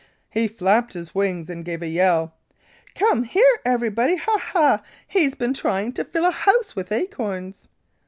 [0.31, 2.33] "He flapped his wings and gave a yell:
[2.95, 4.15] 'Come here, everybody!
[4.15, 4.35] Ha!
[4.51, 4.81] Ha!
[5.07, 7.67] He's been trying to fill a house with acorns!'